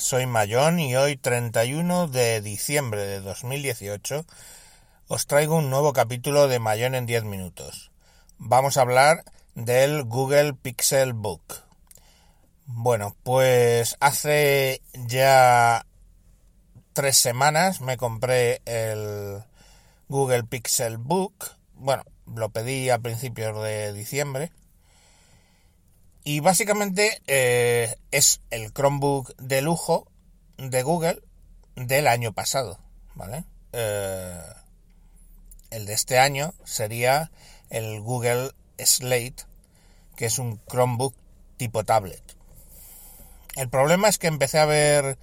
[0.00, 4.24] soy Mayón y hoy 31 de diciembre de 2018
[5.08, 7.90] os traigo un nuevo capítulo de Mayón en 10 minutos.
[8.38, 9.24] Vamos a hablar
[9.54, 11.42] del Google Pixel Book.
[12.64, 15.84] Bueno, pues hace ya
[16.94, 19.44] tres semanas me compré el
[20.08, 21.34] Google Pixel Book.
[21.74, 22.04] Bueno,
[22.34, 24.50] lo pedí a principios de diciembre
[26.24, 30.06] y básicamente eh, es el Chromebook de lujo
[30.58, 31.22] de Google
[31.76, 32.78] del año pasado,
[33.14, 33.44] ¿vale?
[33.72, 34.38] Eh,
[35.70, 37.30] el de este año sería
[37.70, 39.44] el Google Slate,
[40.16, 41.14] que es un Chromebook
[41.56, 42.22] tipo tablet.
[43.56, 45.18] El problema es que empecé a ver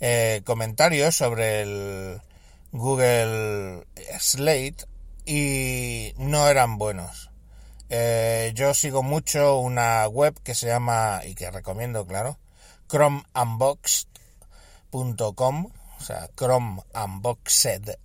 [0.00, 2.20] eh, comentarios sobre el
[2.72, 3.86] Google
[4.18, 4.86] Slate
[5.24, 7.27] y no eran buenos.
[7.90, 12.38] Eh, yo sigo mucho una web que se llama, y que recomiendo, claro,
[12.88, 17.96] chromeunboxed.com, o sea, chromeunboxed,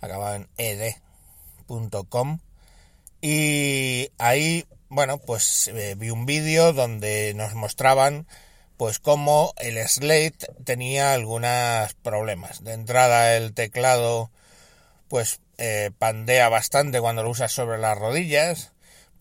[0.00, 2.40] acabado en ed.com,
[3.22, 8.26] y ahí, bueno, pues eh, vi un vídeo donde nos mostraban
[8.76, 12.64] pues cómo el Slate tenía algunos problemas.
[12.64, 14.30] De entrada el teclado
[15.08, 18.71] pues eh, pandea bastante cuando lo usas sobre las rodillas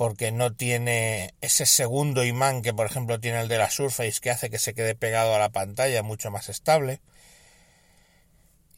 [0.01, 4.31] porque no tiene ese segundo imán que por ejemplo tiene el de la Surface que
[4.31, 7.01] hace que se quede pegado a la pantalla mucho más estable.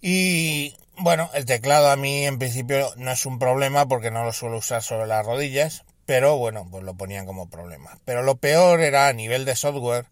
[0.01, 4.33] Y bueno, el teclado a mí en principio no es un problema porque no lo
[4.33, 7.97] suelo usar sobre las rodillas, pero bueno, pues lo ponían como problema.
[8.03, 10.07] Pero lo peor era a nivel de software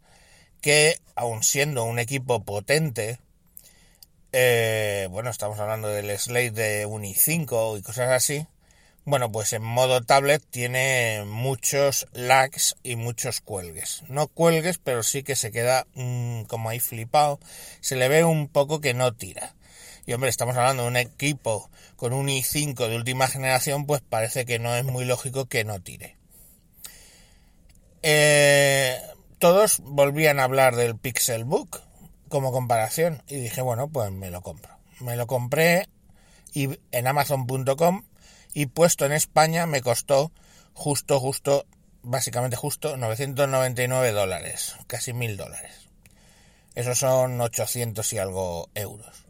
[0.61, 3.19] que aun siendo un equipo potente,
[4.31, 8.47] eh, bueno, estamos hablando del Slate de Uni 5 y cosas así,
[9.03, 14.03] bueno, pues en modo tablet tiene muchos lags y muchos cuelgues.
[14.07, 17.39] No cuelgues, pero sí que se queda mm, como ahí flipado.
[17.79, 19.55] Se le ve un poco que no tira.
[20.05, 24.45] Y hombre, estamos hablando de un equipo con un i5 de última generación, pues parece
[24.45, 26.17] que no es muy lógico que no tire.
[28.03, 28.99] Eh,
[29.39, 31.81] todos volvían a hablar del Pixel Book
[32.29, 34.77] como comparación y dije, bueno, pues me lo compro.
[34.99, 35.87] Me lo compré
[36.53, 38.03] y en amazon.com
[38.53, 40.31] y puesto en España me costó
[40.73, 41.65] justo, justo,
[42.01, 45.89] básicamente justo 999 dólares, casi mil dólares.
[46.75, 49.25] Esos son 800 y algo euros.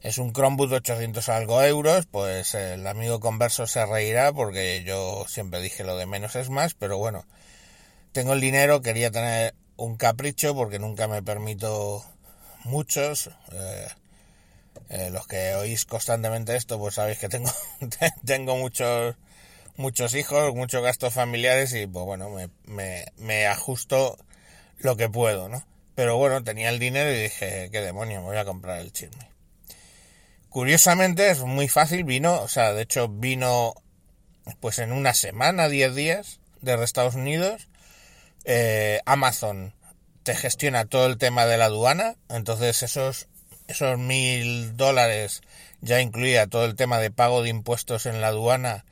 [0.00, 4.82] Es un Chromebook de 800 y algo euros, pues el amigo converso se reirá porque
[4.82, 7.26] yo siempre dije lo de menos es más, pero bueno,
[8.12, 12.02] tengo el dinero, quería tener un capricho porque nunca me permito
[12.64, 13.30] muchos.
[13.52, 13.88] Eh,
[14.88, 17.50] eh, los que oís constantemente esto, pues sabéis que tengo,
[18.24, 19.16] tengo muchos,
[19.76, 24.18] muchos hijos, muchos gastos familiares y pues bueno, me, me, me ajusto
[24.78, 25.64] lo que puedo, ¿no?
[25.94, 29.30] Pero bueno, tenía el dinero y dije, qué demonio, me voy a comprar el chisme.
[30.48, 33.74] Curiosamente es muy fácil, vino, o sea, de hecho vino
[34.58, 37.68] pues en una semana, 10 días desde Estados Unidos.
[38.44, 39.74] Eh, Amazon
[40.22, 43.28] te gestiona todo el tema de la aduana, entonces esos
[43.70, 45.42] esos mil dólares
[45.80, 48.84] ya incluía todo el tema de pago de impuestos en la aduana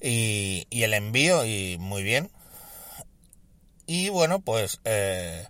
[0.00, 2.30] y, el envío y muy bien.
[3.86, 5.46] Y bueno, pues eh,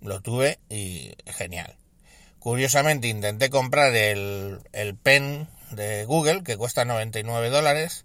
[0.00, 1.76] lo tuve y genial.
[2.38, 8.04] Curiosamente intenté comprar el, el pen de Google que cuesta 99 dólares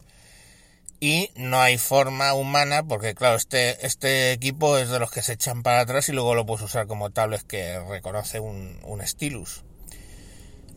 [1.01, 5.33] y no hay forma humana porque claro este este equipo es de los que se
[5.33, 9.63] echan para atrás y luego lo puedes usar como tablet que reconoce un, un stylus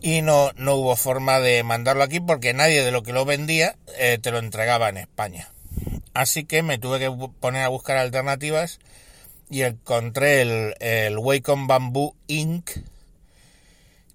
[0.02, 3.76] y no, no hubo forma de mandarlo aquí porque nadie de lo que lo vendía
[3.96, 5.48] eh, te lo entregaba en España.
[6.12, 8.80] Así que me tuve que poner a buscar alternativas
[9.48, 12.68] y encontré el, el Wacom Bamboo Inc.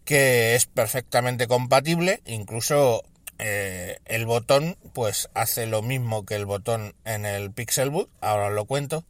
[0.03, 3.03] que es perfectamente compatible, incluso
[3.40, 8.53] eh, el botón pues hace lo mismo que el botón en el Pixelbook, ahora os
[8.53, 9.05] lo cuento,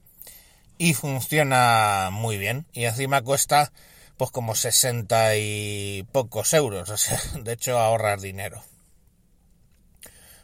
[0.77, 3.71] y funciona muy bien y encima cuesta
[4.17, 8.63] pues como 60 y pocos euros, o sea, de hecho ahorras dinero.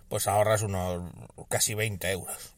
[0.10, 1.12] Pues ahorras unos
[1.50, 2.54] casi 20 euros.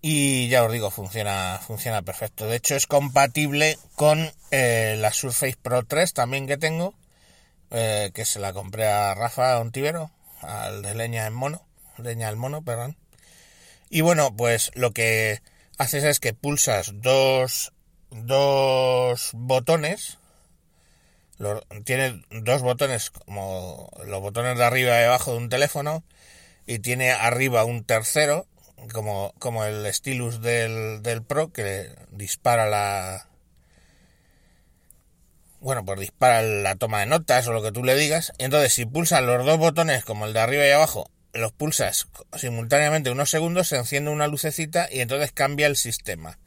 [0.00, 2.46] Y ya os digo, funciona, funciona perfecto.
[2.46, 6.94] De hecho es compatible con eh, la Surface Pro 3 también que tengo,
[7.70, 11.64] eh, que se la compré a Rafa Ontivero, al de leña en mono,
[11.98, 12.96] leña al mono, perdón.
[13.90, 15.40] Y bueno, pues lo que
[15.78, 17.72] haces es que pulsas dos
[18.12, 20.18] dos botones.
[21.84, 26.04] tiene dos botones como los botones de arriba y abajo de un teléfono
[26.66, 28.46] y tiene arriba un tercero
[28.92, 33.26] como, como el stylus del, del Pro que dispara la
[35.60, 38.32] bueno, pues dispara la toma de notas o lo que tú le digas.
[38.36, 42.08] Y entonces, si pulsas los dos botones, como el de arriba y abajo, los pulsas
[42.36, 46.38] simultáneamente unos segundos, se enciende una lucecita y entonces cambia el sistema.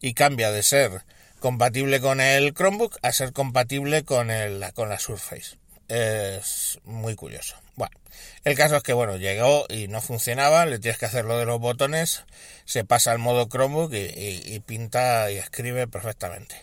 [0.00, 1.02] Y cambia de ser
[1.40, 5.56] compatible con el Chromebook a ser compatible con, el, con la Surface.
[5.88, 7.56] Es muy curioso.
[7.74, 7.96] Bueno,
[8.44, 11.46] el caso es que, bueno, llegó y no funcionaba, le tienes que hacer lo de
[11.46, 12.24] los botones,
[12.64, 16.54] se pasa al modo Chromebook y, pinta y escribe perfectamente.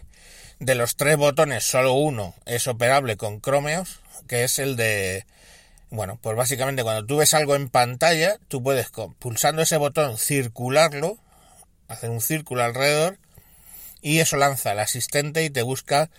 [0.60, 5.25] De los tres botones, solo uno es operable con Chromeos, que es el de...
[5.90, 11.18] Bueno, pues básicamente cuando tú ves algo en pantalla, tú puedes pulsando ese botón circularlo,
[11.88, 13.19] hacer un círculo alrededor,
[14.07, 16.09] y eso lanza al asistente y te busca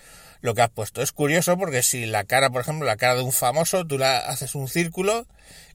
[0.43, 1.01] lo que has puesto.
[1.01, 4.19] Es curioso porque si la cara, por ejemplo, la cara de un famoso, tú la
[4.19, 5.27] haces un círculo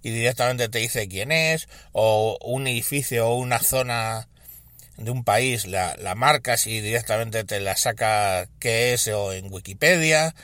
[0.03, 4.27] y directamente te dice quién es, o un edificio o una zona
[4.97, 9.51] de un país la, la marcas y directamente te la saca qué es o en
[9.51, 10.35] Wikipedia,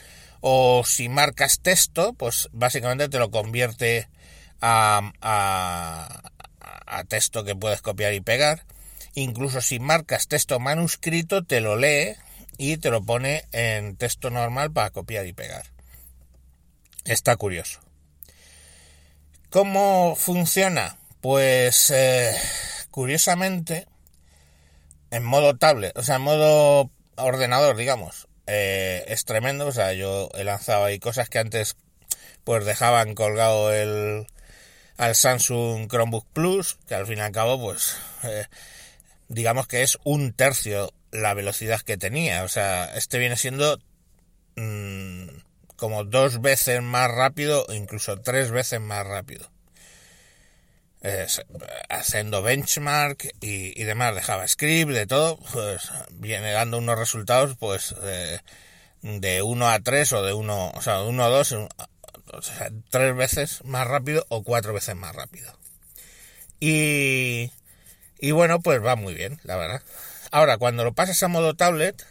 [0.41, 4.09] o si marcas texto, pues básicamente te lo convierte
[4.59, 6.31] a, a,
[6.87, 8.65] a texto que puedes copiar y pegar.
[9.15, 12.15] Incluso si marcas texto manuscrito, te lo lee
[12.57, 15.65] y te lo pone en texto normal para copiar y pegar.
[17.05, 17.79] Está curioso.
[19.49, 20.97] ¿Cómo funciona?
[21.21, 22.35] Pues eh,
[22.91, 23.87] curiosamente,
[25.11, 29.67] en modo tablet, o sea, en modo ordenador, digamos, eh, es tremendo.
[29.67, 31.77] O sea, yo he lanzado ahí cosas que antes
[32.43, 34.27] pues dejaban colgado el
[34.97, 38.45] al Samsung Chromebook Plus, que al fin y al cabo, pues eh,
[39.29, 42.43] digamos que es un tercio la velocidad que tenía.
[42.43, 43.79] O sea, este viene siendo
[44.55, 45.27] mmm,
[45.75, 49.49] como dos veces más rápido, incluso tres veces más rápido.
[51.89, 57.95] haciendo benchmark y, y, demás de JavaScript, de todo, pues viene dando unos resultados pues
[59.01, 61.51] de 1 a 3 o de 1, o sea, de 1 a 2,
[62.33, 65.57] o sea, tres veces más rápido o cuatro veces más rápido.
[66.59, 67.51] Y,
[68.19, 69.81] y bueno, pues va muy bien, la verdad.
[70.31, 72.05] Ahora, cuando lo pasas a modo tablet,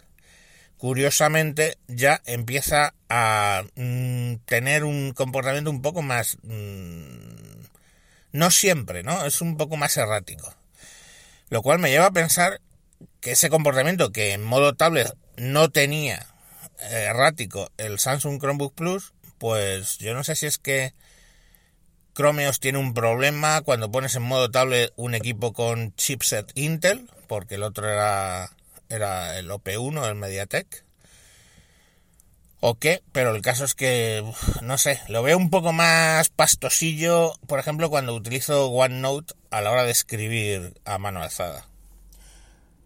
[0.76, 6.38] curiosamente ya empieza a mm, tener un comportamiento un poco más...
[6.42, 7.58] Mm,
[8.32, 9.24] no siempre, ¿no?
[9.24, 10.54] Es un poco más errático.
[11.50, 12.60] Lo cual me lleva a pensar
[13.20, 16.26] que ese comportamiento que en modo tablet no tenía
[16.80, 20.92] eh, errático el Samsung Chromebook Plus, pues yo no sé si es que
[22.18, 27.54] Chromeos tiene un problema cuando pones en modo tablet un equipo con chipset Intel, porque
[27.54, 28.50] el otro era,
[28.88, 30.84] era el OP1, el MediaTek.
[32.58, 33.04] ¿O qué?
[33.12, 34.24] Pero el caso es que,
[34.62, 39.70] no sé, lo veo un poco más pastosillo, por ejemplo, cuando utilizo OneNote a la
[39.70, 41.68] hora de escribir a mano alzada.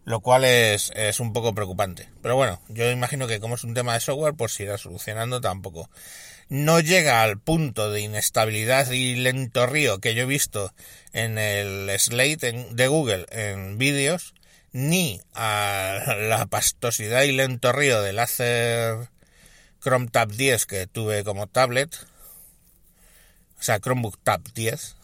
[0.05, 2.07] Lo cual es, es un poco preocupante.
[2.21, 5.41] Pero bueno, yo imagino que como es un tema de software, pues se irá solucionando
[5.41, 5.89] tampoco
[6.53, 10.71] no llega al punto de inestabilidad y lento río que yo he visto
[11.11, 14.35] en el Slate de Google en vídeos,
[14.71, 15.97] ni a
[16.29, 19.09] la pastosidad y lento río del Acer
[19.81, 21.91] Chrome Tab 10 que tuve como tablet,
[23.59, 24.95] o sea, Chromebook Tab 10,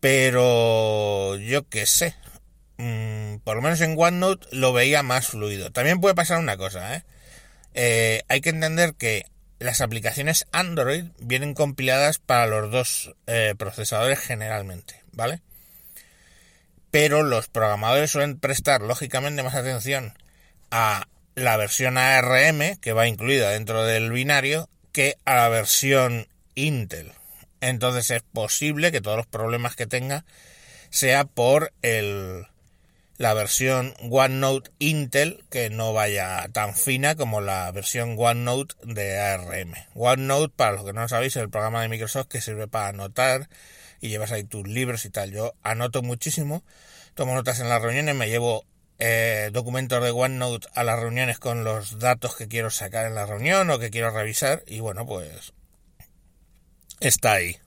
[0.00, 2.14] pero yo qué sé,
[2.76, 5.72] mm, por lo menos en OneNote lo veía más fluido.
[5.72, 7.04] También puede pasar una cosa, ¿eh?
[7.72, 9.24] Eh, hay que entender que
[9.60, 15.42] las aplicaciones Android vienen compiladas para los dos eh, procesadores generalmente, ¿vale?
[16.90, 20.14] Pero los programadores suelen prestar lógicamente más atención
[20.70, 27.12] a la versión ARM que va incluida dentro del binario que a la versión Intel.
[27.60, 30.24] Entonces es posible que todos los problemas que tenga
[30.88, 32.46] sea por el,
[33.20, 39.74] la versión OneNote Intel que no vaya tan fina como la versión OneNote de ARM.
[39.94, 42.88] OneNote, para los que no lo sabéis, es el programa de Microsoft que sirve para
[42.88, 43.50] anotar
[44.00, 45.32] y llevas ahí tus libros y tal.
[45.32, 46.64] Yo anoto muchísimo,
[47.12, 48.64] tomo notas en las reuniones, me llevo
[48.98, 53.26] eh, documentos de OneNote a las reuniones con los datos que quiero sacar en la
[53.26, 55.52] reunión o que quiero revisar y bueno, pues
[57.00, 57.58] está ahí.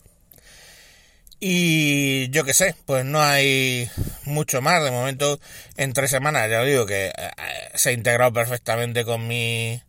[1.39, 3.87] Y yo qué sé, pues no hay
[4.33, 4.83] mucho más.
[4.83, 5.39] De momento,
[5.77, 7.31] en tres semanas, ya os digo que eh,
[7.75, 9.81] se ha integrado perfectamente con mi,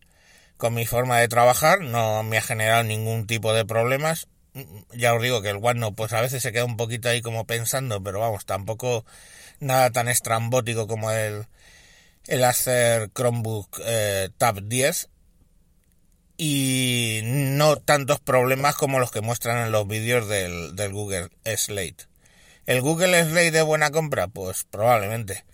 [0.56, 1.80] con mi forma de trabajar.
[1.80, 4.28] No me ha generado ningún tipo de problemas.
[4.92, 7.46] Ya os digo que el OneNote, pues a veces se queda un poquito ahí como
[7.46, 9.04] pensando, pero vamos, tampoco
[9.60, 11.46] nada tan estrambótico como el,
[12.26, 15.08] el Acer Chromebook eh, Tab 10
[16.36, 22.06] y no tantos problemas como los que muestran en los vídeos del, del Google Slate.
[22.66, 24.28] ¿El Google Slate de buena compra?
[24.28, 25.44] Pues probablemente.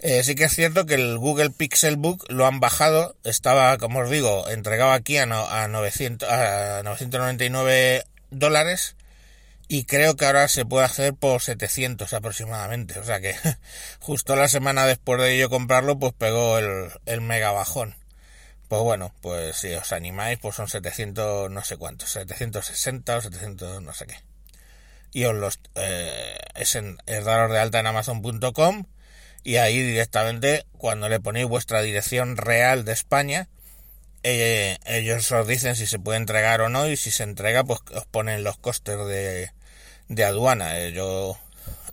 [0.00, 4.00] Eh, sí que es cierto que el Google Pixel Book lo han bajado, estaba, como
[4.00, 8.96] os digo, entregado aquí a, a, 900, a 999 dólares
[9.68, 12.98] y creo que ahora se puede hacer por 700 aproximadamente.
[12.98, 13.36] O sea que
[14.00, 17.94] justo la semana después de yo comprarlo, pues pegó el, el mega bajón.
[18.68, 23.82] Pues bueno, pues si os animáis, pues son 700 no sé cuántos, 760 o 700
[23.82, 24.29] no sé qué.
[25.12, 25.60] Y os los...
[25.74, 28.84] Eh, es, en, daros de alta en amazon.com
[29.42, 33.48] y ahí directamente cuando le ponéis vuestra dirección real de España,
[34.22, 37.80] eh, ellos os dicen si se puede entregar o no y si se entrega pues
[37.94, 39.52] os ponen los costes de,
[40.08, 40.78] de aduana.
[40.78, 41.38] Eh, yo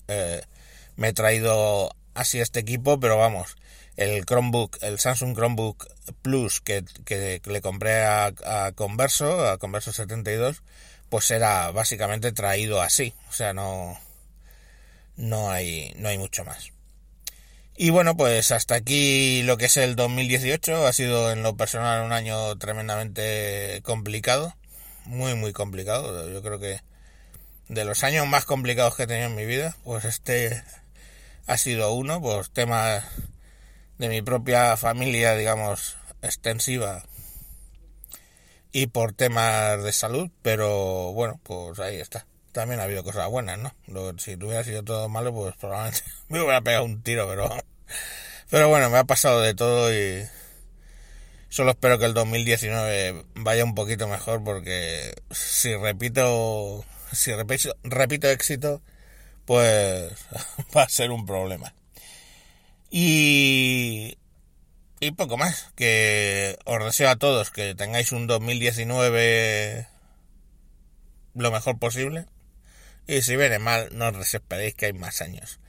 [0.07, 0.41] eh,
[0.97, 3.55] me he traído así este equipo, pero vamos,
[3.95, 5.87] el Chromebook, el Samsung Chromebook
[6.21, 10.63] Plus que, que le compré a, a, Converso, a Converso 72,
[11.09, 13.99] pues era básicamente traído así, o sea, no
[15.15, 16.71] no hay no hay mucho más.
[17.79, 20.87] Y bueno, pues hasta aquí lo que es el 2018.
[20.87, 24.55] Ha sido en lo personal un año tremendamente complicado.
[25.05, 26.27] Muy, muy complicado.
[26.31, 26.81] Yo creo que
[27.69, 30.63] de los años más complicados que he tenido en mi vida, pues este
[31.45, 33.03] ha sido uno, pues temas
[33.99, 37.03] de mi propia familia, digamos, extensiva
[38.71, 42.25] y por temas de salud, pero bueno, pues ahí está.
[42.51, 43.73] También ha habido cosas buenas, ¿no?
[44.17, 47.49] si hubiera sido todo malo, pues probablemente me hubiera pegado un tiro, pero
[48.49, 50.27] pero bueno, me ha pasado de todo y
[51.49, 58.29] solo espero que el 2019 vaya un poquito mejor porque si repito, si repito, repito
[58.29, 58.81] éxito,
[59.45, 60.11] pues
[60.75, 61.73] va a ser un problema.
[62.89, 64.17] Y,
[64.99, 69.87] y poco más, que os deseo a todos que tengáis un 2019
[71.35, 72.25] lo mejor posible.
[73.05, 75.59] Y si viene mal, no os desesperéis que hay más años.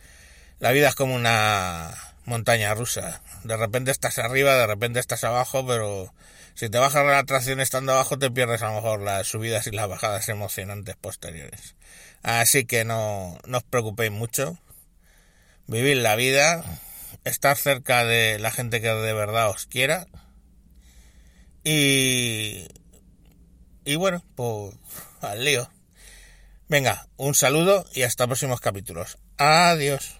[0.59, 1.95] La vida es como una
[2.25, 3.23] montaña rusa.
[3.45, 6.13] De repente estás arriba, de repente estás abajo, pero
[6.55, 9.71] si te bajas la atracción estando abajo, te pierdes a lo mejor las subidas y
[9.71, 11.77] las bajadas emocionantes posteriores.
[12.23, 14.59] Así que no, no os preocupéis mucho.
[15.67, 16.65] Vivir la vida,
[17.25, 20.07] estar cerca de la gente que de verdad os quiera.
[21.65, 22.67] Y,
[23.85, 24.75] y bueno, pues
[25.21, 25.71] al lío.
[26.69, 29.19] Venga, un saludo y hasta próximos capítulos.
[29.39, 30.18] Adiós.